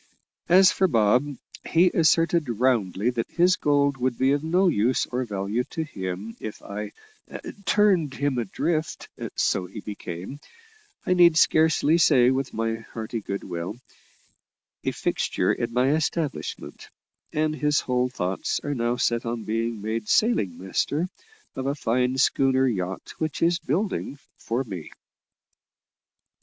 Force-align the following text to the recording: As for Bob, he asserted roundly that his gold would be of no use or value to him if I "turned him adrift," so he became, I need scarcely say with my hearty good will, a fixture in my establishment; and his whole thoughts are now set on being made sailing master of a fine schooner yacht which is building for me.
As 0.49 0.71
for 0.71 0.87
Bob, 0.87 1.37
he 1.69 1.91
asserted 1.91 2.49
roundly 2.59 3.11
that 3.11 3.29
his 3.29 3.55
gold 3.57 3.97
would 3.97 4.17
be 4.17 4.31
of 4.31 4.43
no 4.43 4.67
use 4.67 5.05
or 5.05 5.25
value 5.25 5.63
to 5.65 5.83
him 5.83 6.35
if 6.39 6.59
I 6.63 6.93
"turned 7.65 8.15
him 8.15 8.39
adrift," 8.39 9.09
so 9.35 9.67
he 9.67 9.79
became, 9.79 10.39
I 11.05 11.13
need 11.13 11.37
scarcely 11.37 11.99
say 11.99 12.31
with 12.31 12.51
my 12.51 12.77
hearty 12.77 13.19
good 13.21 13.43
will, 13.43 13.75
a 14.83 14.89
fixture 14.89 15.53
in 15.53 15.71
my 15.71 15.89
establishment; 15.91 16.89
and 17.31 17.55
his 17.55 17.81
whole 17.81 18.09
thoughts 18.09 18.59
are 18.63 18.73
now 18.73 18.95
set 18.95 19.23
on 19.23 19.43
being 19.43 19.83
made 19.83 20.09
sailing 20.09 20.57
master 20.57 21.09
of 21.55 21.67
a 21.67 21.75
fine 21.75 22.17
schooner 22.17 22.67
yacht 22.67 23.13
which 23.19 23.43
is 23.43 23.59
building 23.59 24.17
for 24.39 24.63
me. 24.63 24.91